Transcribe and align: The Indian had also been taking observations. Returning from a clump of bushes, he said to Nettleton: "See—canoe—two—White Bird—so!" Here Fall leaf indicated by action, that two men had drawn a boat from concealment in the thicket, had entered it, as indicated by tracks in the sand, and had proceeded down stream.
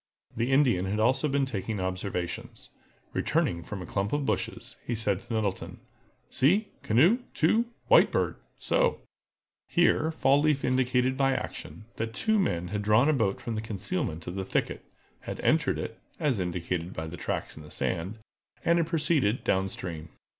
The 0.35 0.51
Indian 0.51 0.85
had 0.85 0.99
also 0.99 1.27
been 1.27 1.45
taking 1.45 1.79
observations. 1.79 2.69
Returning 3.13 3.61
from 3.61 3.83
a 3.83 3.85
clump 3.85 4.13
of 4.13 4.25
bushes, 4.25 4.75
he 4.83 4.95
said 4.95 5.19
to 5.19 5.31
Nettleton: 5.35 5.79
"See—canoe—two—White 6.31 8.11
Bird—so!" 8.11 8.99
Here 9.67 10.09
Fall 10.09 10.41
leaf 10.41 10.65
indicated 10.65 11.15
by 11.17 11.35
action, 11.35 11.85
that 11.97 12.15
two 12.15 12.39
men 12.39 12.69
had 12.69 12.81
drawn 12.81 13.09
a 13.09 13.13
boat 13.13 13.39
from 13.39 13.55
concealment 13.57 14.27
in 14.27 14.33
the 14.35 14.43
thicket, 14.43 14.83
had 15.19 15.39
entered 15.41 15.77
it, 15.77 15.99
as 16.19 16.39
indicated 16.39 16.93
by 16.93 17.05
tracks 17.09 17.55
in 17.55 17.61
the 17.61 17.69
sand, 17.69 18.17
and 18.65 18.79
had 18.79 18.87
proceeded 18.87 19.43
down 19.43 19.69
stream. 19.69 20.09